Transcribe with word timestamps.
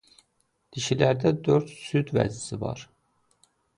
Dişilərdə 0.77 1.31
dörd 1.49 1.69
süd 1.91 2.11
vəzisi 2.19 2.59
var. 2.65 2.87